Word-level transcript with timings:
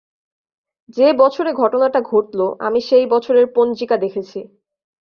যে-বছরে 0.97 1.51
ঘটনাটা 1.53 1.99
ঘটল, 2.01 2.39
আমি 2.59 2.79
সেই 2.81 3.05
বছরের 3.05 3.45
পঞ্জিকা 3.55 3.95
দেখেছি। 3.97 4.39